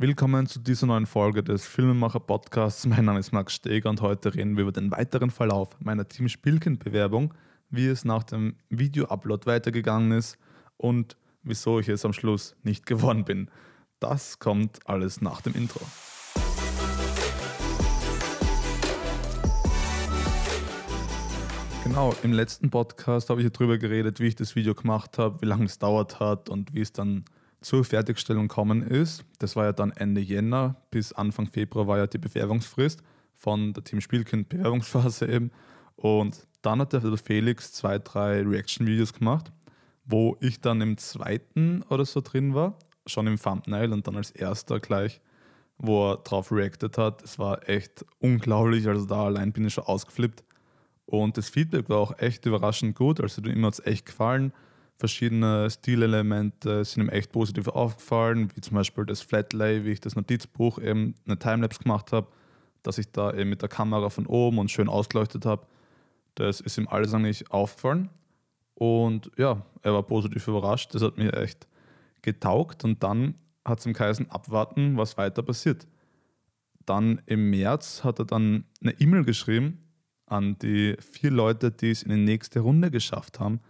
[0.00, 2.86] Willkommen zu dieser neuen Folge des Filmemacher Podcasts.
[2.86, 6.28] Mein Name ist Max Steger und heute reden wir über den weiteren Verlauf meiner Team
[6.28, 7.34] Spielkind Bewerbung,
[7.68, 10.38] wie es nach dem Video-Upload weitergegangen ist
[10.76, 13.50] und wieso ich es am Schluss nicht geworden bin.
[13.98, 15.80] Das kommt alles nach dem Intro.
[21.82, 25.46] Genau, im letzten Podcast habe ich darüber geredet, wie ich das Video gemacht habe, wie
[25.46, 27.24] lange es dauert hat und wie es dann
[27.60, 29.24] zur Fertigstellung kommen ist.
[29.38, 33.02] Das war ja dann Ende Jänner bis Anfang Februar war ja die Bewerbungsfrist
[33.34, 35.50] von der Team Spielkind Bewerbungsphase eben.
[35.96, 39.52] Und dann hat der Felix zwei, drei Reaction-Videos gemacht,
[40.04, 44.30] wo ich dann im zweiten oder so drin war, schon im Thumbnail und dann als
[44.30, 45.20] erster gleich,
[45.76, 47.22] wo er drauf reacted hat.
[47.22, 50.44] Es war echt unglaublich, also da allein bin ich schon ausgeflippt.
[51.06, 54.52] Und das Feedback war auch echt überraschend gut, also ihm hat es echt gefallen
[54.98, 60.16] verschiedene Stilelemente sind ihm echt positiv aufgefallen, wie zum Beispiel das Flatlay, wie ich das
[60.16, 62.26] Notizbuch eben eine Timelapse gemacht habe,
[62.82, 65.66] dass ich da eben mit der Kamera von oben und schön ausgeleuchtet habe.
[66.34, 68.10] Das ist ihm alles eigentlich aufgefallen.
[68.74, 70.94] Und ja, er war positiv überrascht.
[70.94, 71.66] Das hat mir echt
[72.22, 72.84] getaugt.
[72.84, 75.86] Und dann hat es ihm geheißen, abwarten, was weiter passiert.
[76.86, 79.78] Dann im März hat er dann eine E-Mail geschrieben
[80.26, 83.60] an die vier Leute, die es in die nächste Runde geschafft haben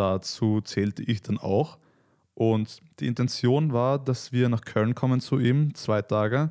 [0.00, 1.78] dazu zählte ich dann auch.
[2.34, 6.50] Und die Intention war, dass wir nach Köln kommen zu ihm, zwei Tage,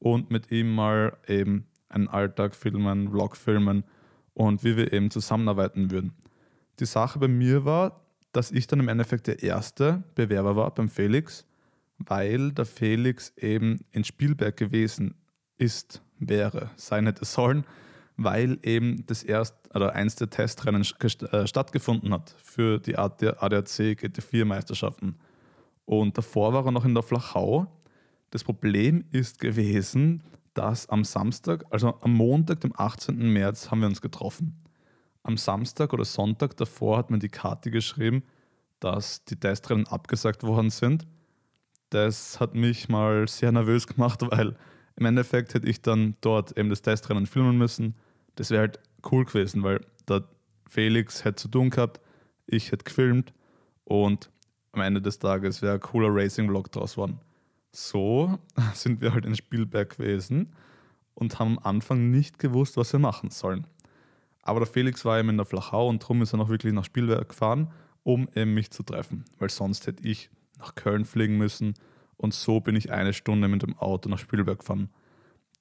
[0.00, 3.84] und mit ihm mal eben einen Alltag filmen, Vlog filmen
[4.34, 6.12] und wie wir eben zusammenarbeiten würden.
[6.80, 10.88] Die Sache bei mir war, dass ich dann im Endeffekt der erste Bewerber war beim
[10.88, 11.46] Felix,
[11.98, 15.14] weil der Felix eben in Spielberg gewesen
[15.56, 17.64] ist, wäre, sein hätte sollen
[18.18, 24.44] weil eben das erst oder eins der Testrennen äh, stattgefunden hat für die ADAC GT4
[24.44, 25.16] Meisterschaften.
[25.84, 27.66] Und davor war er noch in der Flachau.
[28.30, 30.22] Das Problem ist gewesen,
[30.54, 33.16] dass am Samstag, also am Montag, dem 18.
[33.32, 34.62] März, haben wir uns getroffen.
[35.22, 38.22] Am Samstag oder Sonntag davor hat mir die Karte geschrieben,
[38.80, 41.06] dass die Testrennen abgesagt worden sind.
[41.90, 44.56] Das hat mich mal sehr nervös gemacht, weil
[44.96, 47.94] im Endeffekt hätte ich dann dort eben das Testrennen filmen müssen
[48.38, 48.78] das wäre halt
[49.10, 50.24] cool gewesen, weil der
[50.68, 52.00] Felix hätte zu tun gehabt,
[52.46, 53.32] ich hätte gefilmt
[53.84, 54.30] und
[54.72, 57.20] am Ende des Tages wäre ein cooler Racing-Vlog draus geworden.
[57.72, 58.38] So
[58.74, 60.52] sind wir halt in Spielberg gewesen
[61.14, 63.66] und haben am Anfang nicht gewusst, was wir machen sollen.
[64.42, 66.84] Aber der Felix war eben in der Flachau und darum ist er noch wirklich nach
[66.84, 67.70] Spielberg gefahren,
[68.02, 69.24] um eben mich zu treffen.
[69.38, 71.74] Weil sonst hätte ich nach Köln fliegen müssen
[72.16, 74.88] und so bin ich eine Stunde mit dem Auto nach Spielberg gefahren.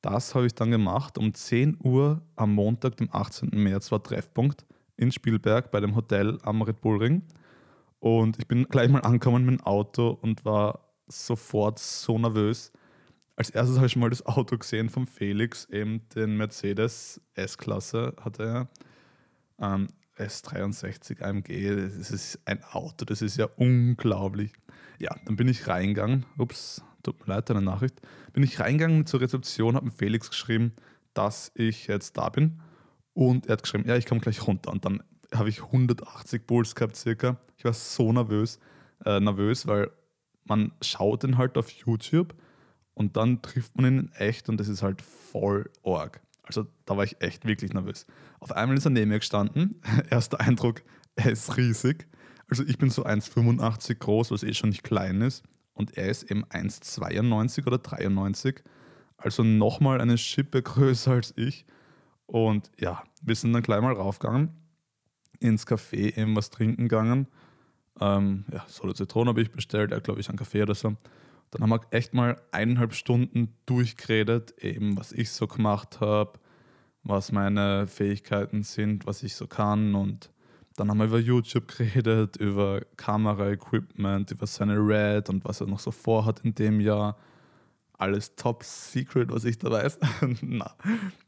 [0.02, 1.18] Das habe ich dann gemacht.
[1.18, 3.50] Um 10 Uhr am Montag, dem 18.
[3.52, 4.66] März, war Treffpunkt
[4.96, 7.24] in Spielberg bei dem Hotel am Red Bull Ring.
[8.00, 12.72] Und ich bin gleich mal angekommen mit dem Auto und war sofort so nervös.
[13.36, 18.44] Als erstes habe ich mal das Auto gesehen von Felix, eben den Mercedes S-Klasse hatte
[18.44, 18.70] er.
[19.60, 19.88] Ähm,
[20.18, 24.54] S63 AMG, das ist ein Auto, das ist ja unglaublich.
[24.98, 26.26] Ja, dann bin ich reingegangen.
[26.40, 28.02] Ups, tut mir leid, deine Nachricht.
[28.34, 30.74] Bin ich reingegangen zur Rezeption, habe Felix geschrieben,
[31.14, 32.60] dass ich jetzt da bin.
[33.14, 34.72] Und er hat geschrieben, ja, ich komme gleich runter.
[34.72, 35.02] Und dann
[35.34, 37.38] habe ich 180 Puls gehabt circa.
[37.58, 38.60] Ich war so nervös,
[39.06, 39.90] äh, nervös, weil
[40.44, 42.36] man schaut ihn halt auf YouTube
[42.94, 46.22] und dann trifft man ihn echt und das ist halt voll org.
[46.44, 48.06] Also da war ich echt wirklich nervös.
[48.40, 49.82] Auf einmal ist er neben mir gestanden.
[50.10, 50.84] Erster Eindruck,
[51.16, 52.08] er ist riesig.
[52.50, 55.44] Also ich bin so 1,85 groß, was eh schon nicht klein ist
[55.78, 58.64] und er ist eben 1,92 oder 93,
[59.18, 61.66] also nochmal eine Schippe größer als ich.
[62.26, 64.50] Und ja, wir sind dann gleich mal raufgegangen,
[65.40, 67.28] ins Café eben was trinken gegangen.
[68.02, 70.96] Ähm, ja, Solo Zitronen habe ich bestellt, er glaube ich einen Kaffee oder so.
[71.52, 76.40] Dann haben wir echt mal eineinhalb Stunden durchgeredet, eben was ich so gemacht habe,
[77.04, 80.32] was meine Fähigkeiten sind, was ich so kann und
[80.78, 85.80] dann haben wir über YouTube geredet, über Kamera-Equipment, über seine Red und was er noch
[85.80, 87.18] so vorhat in dem Jahr.
[87.94, 89.98] Alles top secret, was ich da weiß.
[90.42, 90.76] Na,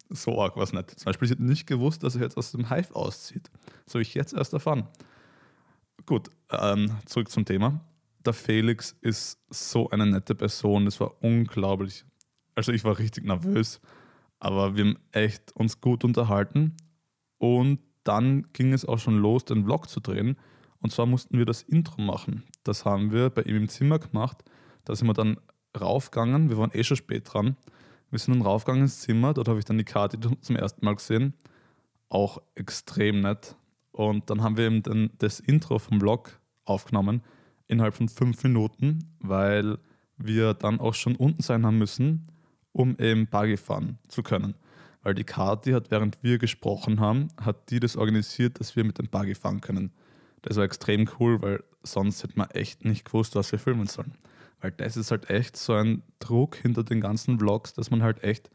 [0.10, 0.92] so arg was nicht.
[0.92, 3.50] Zum Beispiel, ich hätte nicht gewusst, dass er jetzt aus dem Hive auszieht.
[3.88, 4.88] So ich jetzt erst erfahren.
[6.06, 7.82] Gut, ähm, zurück zum Thema.
[8.24, 12.06] Der Felix ist so eine nette Person, das war unglaublich.
[12.54, 13.82] Also ich war richtig nervös,
[14.40, 16.78] aber wir haben echt uns gut unterhalten
[17.40, 17.80] und
[18.10, 20.36] dann ging es auch schon los, den Vlog zu drehen.
[20.82, 22.44] Und zwar mussten wir das Intro machen.
[22.64, 24.44] Das haben wir bei ihm im Zimmer gemacht.
[24.84, 25.38] Da sind wir dann
[25.80, 26.50] raufgegangen.
[26.50, 27.56] Wir waren eh schon spät dran.
[28.10, 29.36] Wir sind dann raufgegangen ins Zimmer.
[29.36, 31.36] Dort habe ich dann die Karte zum ersten Mal gesehen.
[32.10, 33.56] Auch extrem nett.
[33.92, 37.22] Und dann haben wir eben den, das Intro vom Vlog aufgenommen
[37.68, 39.78] innerhalb von fünf Minuten, weil
[40.18, 42.26] wir dann auch schon unten sein haben müssen,
[42.72, 44.56] um eben Buggy fahren zu können.
[45.02, 48.98] Weil die Kati hat, während wir gesprochen haben, hat die das organisiert, dass wir mit
[49.00, 49.94] dem Buggy fahren können.
[50.42, 54.16] Das war extrem cool, weil sonst hätte man echt nicht gewusst, was wir filmen sollen.
[54.62, 58.24] Weil das ist halt echt so ein Druck hinter den ganzen Vlogs, dass man halt
[58.24, 58.50] echt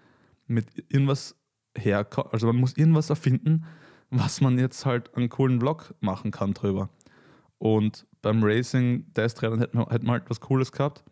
[0.46, 1.36] mit irgendwas
[1.76, 2.32] herkommt.
[2.32, 3.64] Also man muss irgendwas erfinden,
[4.10, 6.90] was man jetzt halt einen coolen Vlog machen kann drüber.
[7.58, 11.04] Und beim Racing Test Rennen hätten wir halt was Cooles gehabt.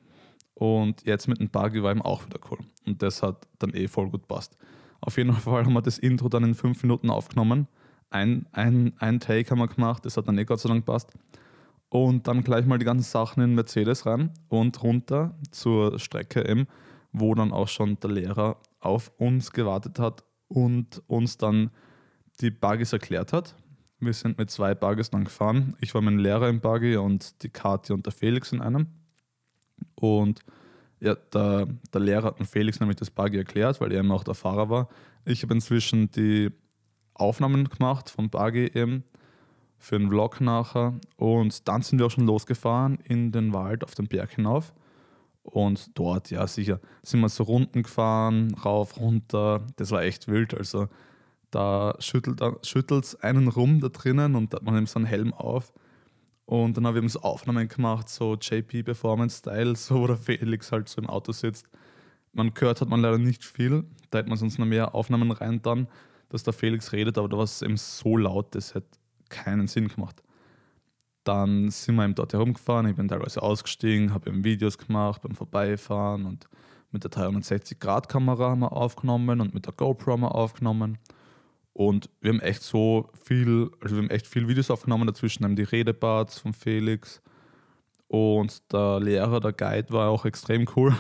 [0.55, 2.58] Und jetzt mit dem Buggy war eben auch wieder cool.
[2.87, 4.56] Und das hat dann eh voll gut passt.
[5.02, 7.66] Auf jeden Fall haben wir das Intro dann in fünf Minuten aufgenommen.
[8.10, 11.12] Ein, ein, ein Take haben wir gemacht, das hat dann eh Gott sei Dank passt.
[11.88, 16.66] Und dann gleich mal die ganzen Sachen in Mercedes rein und runter zur Strecke eben,
[17.12, 21.70] wo dann auch schon der Lehrer auf uns gewartet hat und uns dann
[22.40, 23.56] die Buggies erklärt hat.
[23.98, 25.76] Wir sind mit zwei Buggies dann gefahren.
[25.81, 28.87] Ich war mein Lehrer im Buggy und die Kathi und der Felix in einem.
[29.96, 30.40] Und
[31.02, 34.22] ja, der, der Lehrer hat dem Felix nämlich das Buggy erklärt, weil er eben auch
[34.22, 34.88] der Fahrer war.
[35.25, 36.50] Ich habe inzwischen die
[37.14, 39.02] Aufnahmen gemacht vom Buggy eben
[39.78, 40.94] für einen Vlog nachher.
[41.16, 44.72] Und dann sind wir auch schon losgefahren in den Wald auf den Berg hinauf.
[45.43, 49.66] Und dort, ja, sicher, sind wir so Runden gefahren, rauf, runter.
[49.75, 50.55] Das war echt wild.
[50.55, 50.87] Also
[51.50, 55.34] da schüttelt es einen rum da drinnen und da hat man eben so einen Helm
[55.34, 55.72] auf.
[56.52, 60.70] Und dann haben wir so Aufnahmen gemacht, so JP Performance Style, so wo der Felix
[60.70, 61.66] halt so im Auto sitzt.
[62.34, 65.62] Man gehört hat man leider nicht viel, da hätte man sonst noch mehr Aufnahmen rein
[65.62, 65.88] dann,
[66.28, 68.99] dass der Felix redet, aber da war es eben so laut, das hätte
[69.31, 70.22] keinen Sinn gemacht.
[71.25, 75.34] Dann sind wir eben dort herumgefahren, ich bin teilweise ausgestiegen, habe eben Videos gemacht beim
[75.34, 76.50] Vorbeifahren und
[76.90, 80.98] mit der 360-Grad-Kamera haben wir aufgenommen und mit der GoPro haben wir aufgenommen.
[81.72, 85.56] Und wir haben echt so viel, also wir haben echt viel Videos aufgenommen dazwischen, haben
[85.56, 87.22] die Redeparts von Felix.
[88.08, 90.94] Und der Lehrer, der Guide war auch extrem cool.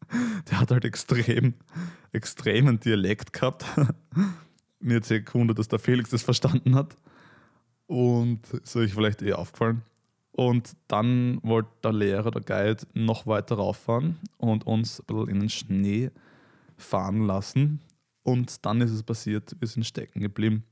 [0.50, 1.54] der hat halt extrem,
[2.12, 3.64] extremen Dialekt gehabt.
[4.80, 6.96] Mir hat sehr gewundert, dass der Felix das verstanden hat.
[7.86, 9.82] Und so ist vielleicht eh aufgefallen.
[10.32, 15.40] Und dann wollte der Lehrer, der Guide, noch weiter rauffahren und uns ein bisschen in
[15.40, 16.10] den Schnee
[16.76, 17.80] fahren lassen.
[18.28, 20.64] Und dann ist es passiert, wir sind stecken geblieben.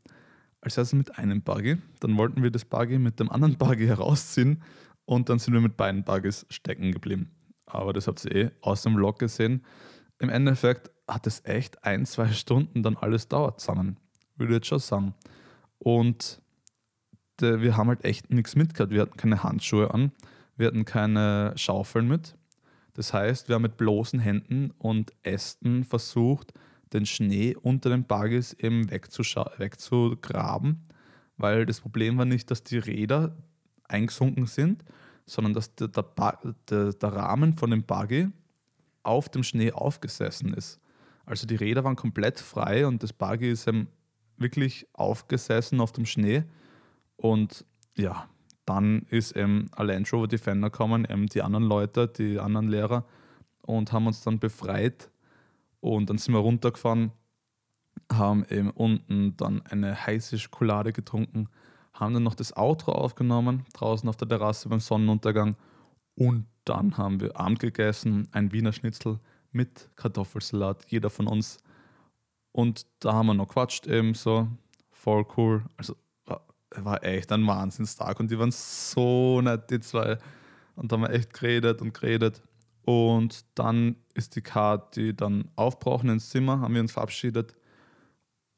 [0.60, 4.62] Als erstes mit einem Buggy, dann wollten wir das Buggy mit dem anderen Buggy herausziehen
[5.06, 7.30] und dann sind wir mit beiden Buggys stecken geblieben.
[7.64, 9.64] Aber das habt ihr eh aus dem Vlog gesehen.
[10.18, 13.96] Im Endeffekt hat es echt ein, zwei Stunden dann alles dauert zusammen,
[14.36, 15.14] würde ich jetzt schon sagen.
[15.78, 16.42] Und
[17.40, 18.92] de, wir haben halt echt nichts mitgehabt.
[18.92, 20.12] Wir hatten keine Handschuhe an,
[20.58, 22.36] wir hatten keine Schaufeln mit.
[22.92, 26.52] Das heißt, wir haben mit bloßen Händen und Ästen versucht,
[26.92, 30.82] den Schnee unter den Buggies eben wegzugraben,
[31.36, 33.36] weil das Problem war nicht, dass die Räder
[33.88, 34.84] eingesunken sind,
[35.26, 36.04] sondern dass der, der,
[36.70, 38.28] der, der Rahmen von dem Buggy
[39.02, 40.80] auf dem Schnee aufgesessen ist.
[41.24, 43.88] Also die Räder waren komplett frei und das Buggy ist eben
[44.36, 46.44] wirklich aufgesessen auf dem Schnee.
[47.16, 47.64] Und
[47.96, 48.28] ja,
[48.64, 53.04] dann ist eben ein Rover Defender gekommen, eben die anderen Leute, die anderen Lehrer
[53.62, 55.10] und haben uns dann befreit
[55.80, 57.12] und dann sind wir runtergefahren,
[58.12, 61.48] haben eben unten dann eine heiße Schokolade getrunken,
[61.92, 65.56] haben dann noch das Outro aufgenommen, draußen auf der Terrasse beim Sonnenuntergang.
[66.14, 69.18] Und dann haben wir Abend gegessen, ein Wiener Schnitzel
[69.52, 71.58] mit Kartoffelsalat, jeder von uns.
[72.52, 74.48] Und da haben wir noch quatscht eben so,
[74.90, 75.64] voll cool.
[75.76, 75.96] Also
[76.84, 80.18] war echt ein Wahnsinnstag und die waren so nett, die zwei.
[80.74, 82.42] Und da haben wir echt geredet und geredet.
[82.86, 87.56] Und dann ist die Karte dann aufbrauchen ins Zimmer, haben wir uns verabschiedet.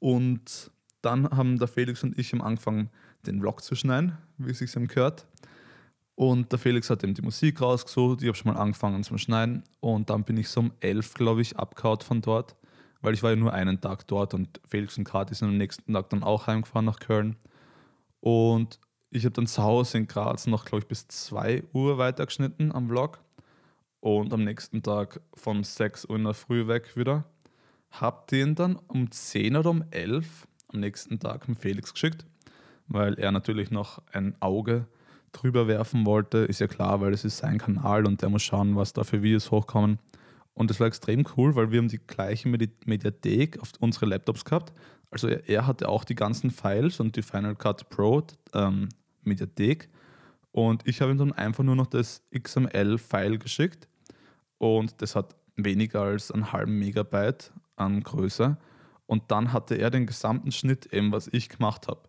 [0.01, 0.71] Und
[1.01, 2.91] dann haben der Felix und ich angefangen,
[3.27, 5.27] den Vlog zu schneiden, wie es sich gehört.
[6.15, 9.63] Und der Felix hat eben die Musik rausgesucht, ich habe schon mal angefangen zum Schneiden.
[9.81, 12.55] Und dann bin ich so um elf, glaube ich, abgehauen von dort,
[13.01, 15.95] weil ich war ja nur einen Tag dort und Felix und Kati sind am nächsten
[15.95, 17.37] Tag dann auch heimgefahren nach Köln.
[18.21, 22.73] Und ich habe dann zu Hause in Graz noch, glaube ich, bis 2 Uhr weitergeschnitten
[22.73, 23.21] am Vlog
[24.01, 27.25] und am nächsten Tag von 6 Uhr in der Früh weg wieder.
[27.91, 32.27] Hab den dann um 10 oder um 11 am nächsten Tag mit Felix geschickt,
[32.87, 34.87] weil er natürlich noch ein Auge
[35.33, 36.39] drüber werfen wollte.
[36.39, 39.23] Ist ja klar, weil es ist sein Kanal und der muss schauen, was da für
[39.23, 39.99] Videos hochkommen.
[40.55, 44.73] Und das war extrem cool, weil wir haben die gleiche Mediathek auf unsere Laptops gehabt.
[45.11, 48.25] Also er, er hatte auch die ganzen Files und die Final Cut Pro
[48.55, 48.89] ähm,
[49.23, 49.89] Mediathek
[50.53, 53.89] und ich habe ihm dann einfach nur noch das XML-File geschickt
[54.59, 58.57] und das hat weniger als einen halben Megabyte an Größe.
[59.07, 62.03] Und dann hatte er den gesamten Schnitt eben, was ich gemacht habe.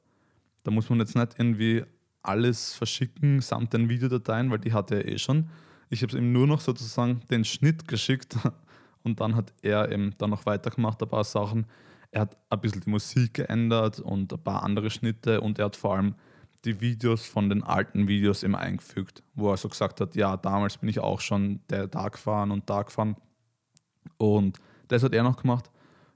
[0.63, 1.83] Da muss man jetzt nicht irgendwie
[2.21, 5.49] alles verschicken samt den Videodateien, weil die hatte er eh schon.
[5.89, 8.35] Ich habe ihm nur noch sozusagen den Schnitt geschickt
[9.03, 11.65] und dann hat er eben dann noch weitergemacht, ein paar Sachen.
[12.11, 15.75] Er hat ein bisschen die Musik geändert und ein paar andere Schnitte und er hat
[15.75, 16.15] vor allem
[16.65, 20.77] die Videos von den alten Videos immer eingefügt, wo er so gesagt hat, ja, damals
[20.77, 23.15] bin ich auch schon der da gefahren und da gefahren.
[24.17, 25.69] Und das hat er noch gemacht.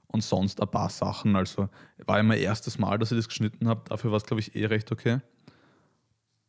[0.06, 1.34] Und sonst ein paar Sachen.
[1.34, 1.68] Also
[2.06, 3.82] war mein erstes Mal, dass ich das geschnitten habe.
[3.88, 5.20] Dafür war es, glaube ich, eh recht okay.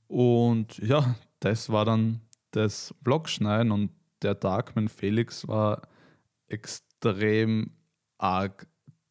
[0.08, 2.22] Und ja, das war dann
[2.52, 5.82] das Vlogschneiden und der Tag mit Felix war
[6.48, 7.72] extrem
[8.18, 8.68] arg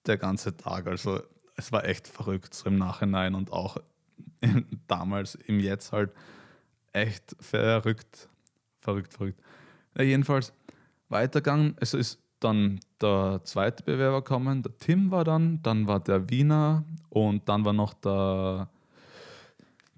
[0.06, 0.86] der ganze Tag.
[0.86, 1.20] Also
[1.56, 3.76] es war echt verrückt so im Nachhinein und auch
[4.88, 6.12] damals, im Jetzt halt
[6.92, 8.28] echt verrückt.
[8.80, 9.40] Verrückt, verrückt.
[9.96, 10.52] Ja, jedenfalls
[11.08, 11.76] weitergegangen.
[11.80, 16.84] Es ist dann der zweite Bewerber gekommen, der Tim war dann, dann war der Wiener
[17.08, 18.68] und dann war noch der,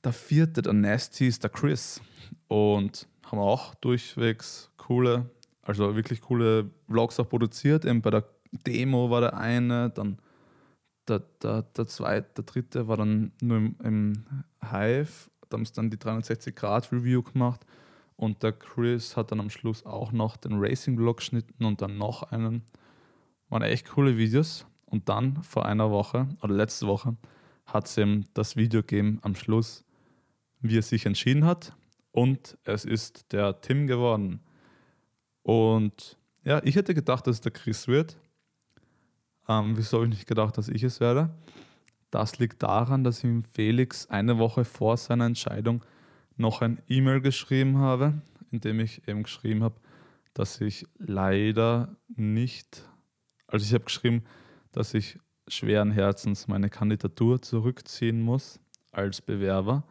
[0.05, 2.01] der vierte, der Nasty, ist der Chris.
[2.47, 5.29] Und haben auch durchwegs coole,
[5.63, 7.85] also wirklich coole Vlogs auch produziert.
[7.85, 10.19] Eben bei der Demo war der eine, dann
[11.09, 14.27] der, der, der zweite, der dritte war dann nur im, im
[14.61, 15.31] Hive.
[15.49, 17.65] Da haben sie dann die 360-Grad-Review gemacht.
[18.17, 22.23] Und der Chris hat dann am Schluss auch noch den Racing-Vlog geschnitten und dann noch
[22.25, 22.63] einen.
[23.49, 24.67] Waren echt coole Videos.
[24.87, 27.17] Und dann vor einer Woche oder letzte Woche
[27.67, 29.85] hat es ihm das Video gegeben am Schluss,
[30.61, 31.77] wie er sich entschieden hat.
[32.13, 34.41] Und es ist der Tim geworden.
[35.43, 38.17] Und ja, ich hätte gedacht, dass es der Chris wird.
[39.49, 41.31] Ähm, wieso habe ich nicht gedacht, dass ich es werde?
[42.11, 45.85] Das liegt daran, dass ihm Felix eine Woche vor seiner Entscheidung
[46.37, 48.15] noch ein E-Mail geschrieben habe,
[48.51, 49.77] in dem ich eben geschrieben habe,
[50.35, 52.83] dass ich leider nicht,
[53.47, 54.25] also ich habe geschrieben,
[54.73, 58.61] dass ich schweren Herzens meine Kandidatur zurückziehen muss
[58.93, 59.85] als Bewerber.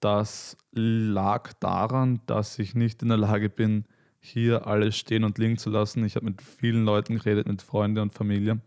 [0.00, 3.84] Das lag daran, dass ich nicht in der Lage bin,
[4.20, 6.04] hier alles stehen und liegen zu lassen.
[6.04, 8.60] Ich habe mit vielen Leuten geredet, mit Freunden und Familie.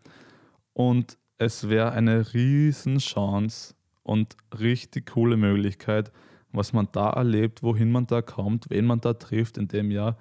[0.74, 6.12] Und es wäre eine Riesenchance und richtig coole Möglichkeit,
[6.52, 10.18] was man da erlebt, wohin man da kommt, wen man da trifft in dem Jahr,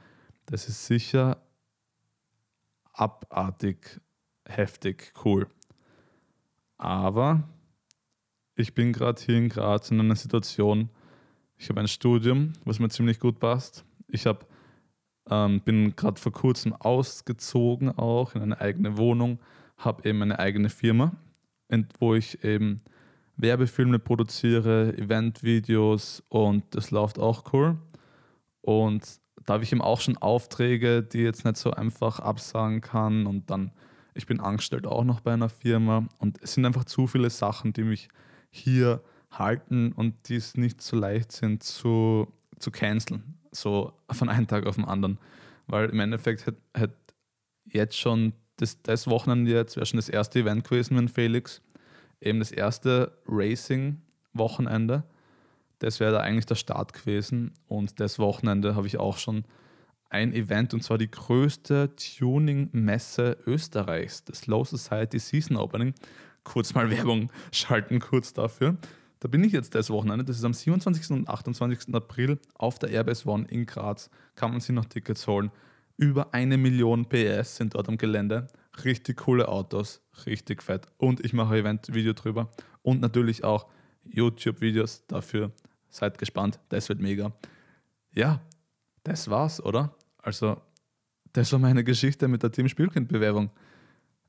[0.47, 1.43] das ist sicher
[2.93, 4.01] abartig,
[4.47, 5.47] heftig, cool.
[6.77, 7.49] Aber
[8.55, 10.91] ich bin gerade hier in Graz in einer Situation,
[11.57, 13.85] ich habe ein Studium, was mir ziemlich gut passt.
[14.09, 14.47] Ich hab,
[15.31, 19.39] ähm, bin gerade vor kurzem ausgezogen auch in eine eigene Wohnung,
[19.77, 21.13] habe eben eine eigene Firma,
[21.99, 22.83] wo ich eben
[23.37, 27.79] Werbefilme produziere, Eventvideos und das läuft auch cool.
[28.61, 33.27] Und da habe ich eben auch schon Aufträge, die jetzt nicht so einfach absagen kann.
[33.27, 33.73] Und dann,
[34.15, 36.07] ich bin angestellt auch noch bei einer Firma.
[36.19, 38.09] Und es sind einfach zu viele Sachen, die mich
[38.51, 42.29] hier halten und die es nicht so leicht sind zu,
[42.63, 43.39] zu canceln.
[43.51, 45.19] So von einem Tag auf den anderen.
[45.67, 46.95] Weil im Endeffekt hätte hätt
[47.65, 51.63] jetzt schon das, das Wochenende jetzt wäre schon das erste Event gewesen mit Felix
[52.23, 55.05] eben das erste Racing-Wochenende.
[55.81, 57.53] Das wäre da eigentlich der Start gewesen.
[57.67, 59.45] Und das Wochenende habe ich auch schon
[60.09, 65.95] ein Event und zwar die größte Tuning-Messe Österreichs, das Low Society Season Opening.
[66.45, 68.77] Kurz mal Werbung schalten, kurz dafür.
[69.23, 71.11] Da bin ich jetzt das Wochenende, das ist am 27.
[71.13, 71.95] und 28.
[71.95, 74.11] April auf der Airbus One in Graz.
[74.35, 75.53] Kann man sich noch Tickets holen.
[75.97, 78.49] Über eine Million PS sind dort am Gelände.
[78.85, 80.89] Richtig coole Autos, richtig fett.
[80.97, 82.51] Und ich mache Event-Video drüber.
[82.83, 83.69] Und natürlich auch
[84.03, 85.53] YouTube-Videos dafür.
[85.89, 87.31] Seid gespannt, das wird mega.
[88.13, 88.41] Ja,
[89.05, 89.95] das war's, oder?
[90.19, 90.61] Also,
[91.33, 93.51] das war meine Geschichte mit der Team Spielkind-Bewerbung.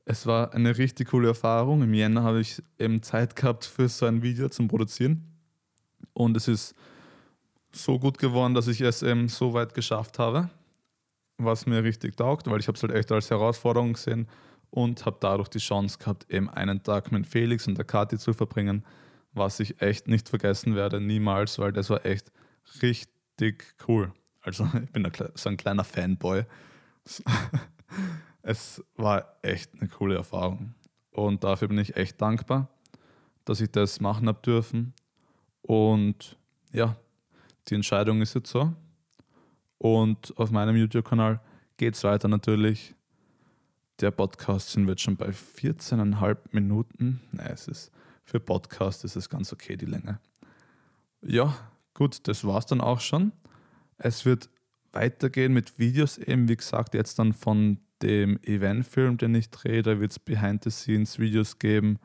[0.04, 1.82] Es war eine richtig coole Erfahrung.
[1.82, 5.32] Im Jänner habe ich eben Zeit gehabt für so ein Video zum Produzieren.
[6.12, 6.74] Und es ist
[7.72, 10.50] so gut geworden, dass ich es eben so weit geschafft habe
[11.38, 14.28] was mir richtig taugt, weil ich habe es halt echt als Herausforderung gesehen
[14.70, 18.32] und habe dadurch die Chance gehabt, eben einen Tag mit Felix und der Kathi zu
[18.32, 18.84] verbringen,
[19.32, 22.30] was ich echt nicht vergessen werde, niemals, weil das war echt
[22.82, 24.12] richtig cool.
[24.42, 26.44] Also ich bin so ein kleiner Fanboy.
[28.46, 30.74] Es war echt eine coole Erfahrung
[31.12, 32.68] und dafür bin ich echt dankbar,
[33.46, 34.92] dass ich das machen habe dürfen.
[35.62, 36.36] Und
[36.70, 36.94] ja,
[37.68, 38.74] die Entscheidung ist jetzt so.
[39.78, 41.40] Und auf meinem YouTube-Kanal
[41.78, 42.94] geht es weiter natürlich.
[44.00, 47.22] Der Podcast sind wir jetzt schon bei 14,5 Minuten.
[47.32, 47.92] Nein, es ist
[48.24, 50.20] für Podcast ist es ganz okay, die Länge.
[51.22, 51.56] Ja,
[51.94, 53.32] gut, das war's dann auch schon.
[53.96, 54.50] Es wird
[54.92, 59.82] weitergehen mit Videos, eben wie gesagt, jetzt dann von dem Eventfilm, den ich drehe.
[59.82, 61.98] Da wird es Behind-the-Scenes-Videos geben.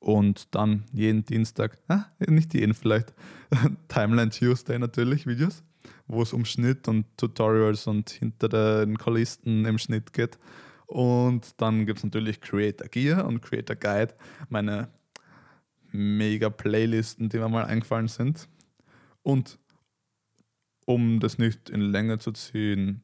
[0.00, 3.14] Und dann jeden Dienstag, ah, nicht jeden vielleicht,
[3.88, 5.62] Timeline Tuesday natürlich Videos.
[6.06, 10.38] wo es um Schnitt und Tutorials und hinter den Kulissen im Schnitt geht.
[10.86, 14.14] Und dann gibt es natürlich Creator Gear und Creator Guide,
[14.48, 14.88] meine
[15.92, 18.48] mega Playlisten, die mir mal eingefallen sind.
[19.22, 19.58] Und
[20.86, 23.02] um das nicht in Länge zu ziehen,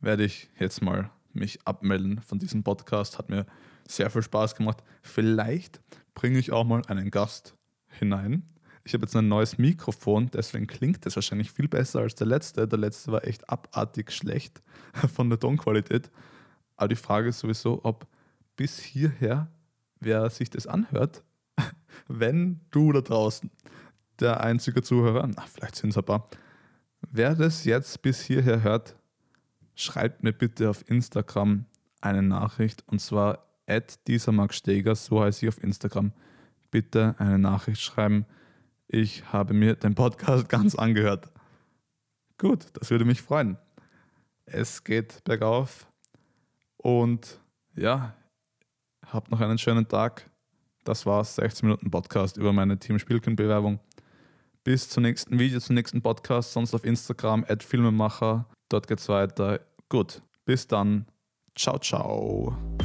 [0.00, 3.18] werde ich jetzt mal mich abmelden von diesem Podcast.
[3.18, 3.46] Hat mir
[3.86, 4.82] sehr viel Spaß gemacht.
[5.02, 5.80] Vielleicht
[6.14, 7.54] bringe ich auch mal einen Gast
[7.88, 8.44] hinein.
[8.84, 12.66] Ich habe jetzt ein neues Mikrofon, deswegen klingt es wahrscheinlich viel besser als der letzte.
[12.66, 14.62] Der letzte war echt abartig schlecht
[15.14, 16.10] von der Tonqualität.
[16.76, 18.06] Aber die Frage ist sowieso, ob
[18.56, 19.48] bis hierher,
[20.00, 21.22] wer sich das anhört,
[22.08, 23.50] wenn du da draußen,
[24.20, 26.28] der einzige Zuhörer, na, vielleicht sind es ein paar,
[27.10, 28.96] wer das jetzt bis hierher hört,
[29.78, 31.64] schreibt mir bitte auf Instagram
[32.00, 36.12] eine Nachricht und zwar at dieser Max Steger, so heiße ich auf Instagram.
[36.70, 38.26] Bitte eine Nachricht schreiben.
[38.88, 41.30] Ich habe mir den Podcast ganz angehört.
[42.38, 43.58] Gut, das würde mich freuen.
[44.46, 45.86] Es geht bergauf
[46.78, 47.40] und
[47.76, 48.14] ja,
[49.06, 50.30] habt noch einen schönen Tag.
[50.84, 53.78] Das war's, 16 Minuten Podcast über meine Team Spielkind-Bewerbung.
[54.64, 58.46] Bis zum nächsten Video, zum nächsten Podcast, sonst auf Instagram, Filmemacher.
[58.68, 59.60] Dort geht's weiter.
[59.88, 61.06] Gut, bis dann.
[61.54, 62.77] Ciao, ciao.